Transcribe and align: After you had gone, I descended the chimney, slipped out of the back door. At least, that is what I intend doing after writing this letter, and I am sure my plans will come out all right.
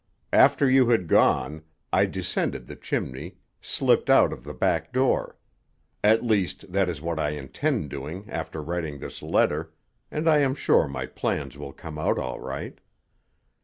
After 0.33 0.67
you 0.67 0.89
had 0.89 1.05
gone, 1.07 1.61
I 1.93 2.07
descended 2.07 2.65
the 2.65 2.75
chimney, 2.75 3.37
slipped 3.61 4.09
out 4.09 4.33
of 4.33 4.43
the 4.43 4.53
back 4.55 4.91
door. 4.91 5.37
At 6.03 6.23
least, 6.23 6.71
that 6.73 6.89
is 6.89 7.03
what 7.03 7.19
I 7.19 7.29
intend 7.37 7.91
doing 7.91 8.27
after 8.27 8.63
writing 8.63 8.97
this 8.97 9.21
letter, 9.21 9.73
and 10.09 10.27
I 10.27 10.39
am 10.39 10.55
sure 10.55 10.87
my 10.87 11.05
plans 11.05 11.55
will 11.55 11.71
come 11.71 11.99
out 11.99 12.17
all 12.17 12.39
right. 12.39 12.79